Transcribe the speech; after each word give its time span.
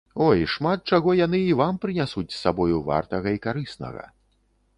Ой, 0.27 0.39
шмат 0.53 0.79
чаго 0.95 1.13
яны 1.19 1.41
і 1.49 1.53
вам 1.59 1.77
прынясуць 1.83 2.27
з 2.37 2.41
сабою 2.45 2.77
вартага 2.89 3.29
і 3.37 3.45
карыснага. 3.45 4.03